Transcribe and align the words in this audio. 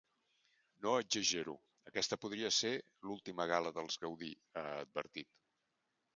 No 0.85 0.93
exagero, 1.01 1.53
aquesta 1.91 2.19
podria 2.23 2.51
ser 2.61 2.73
l’última 3.09 3.49
gala 3.53 3.75
dels 3.77 4.01
Gaudí, 4.07 4.33
ha 4.57 4.67
advertit. 4.81 5.33